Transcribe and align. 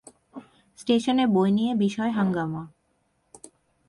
ষ্টেশনে 0.77 1.25
বই 1.27 1.49
নিয়ে 1.51 1.71
বিষম 1.75 2.09
হাঙ্গামা। 2.17 2.63